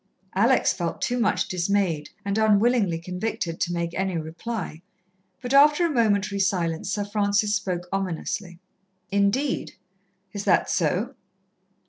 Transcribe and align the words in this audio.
Alex 0.33 0.73
felt 0.73 0.99
too 0.99 1.19
much 1.19 1.47
dismayed 1.47 2.09
and 2.25 2.39
unwillingly 2.39 2.97
convicted 2.97 3.59
to 3.59 3.71
make 3.71 3.93
any 3.93 4.17
reply, 4.17 4.81
but 5.43 5.53
after 5.53 5.85
a 5.85 5.91
momentary 5.91 6.39
silence 6.39 6.91
Sir 6.91 7.05
Francis 7.05 7.53
spoke 7.53 7.87
ominously. 7.91 8.59
"Indeed! 9.11 9.73
is 10.33 10.43
that 10.45 10.71
so?" 10.71 11.13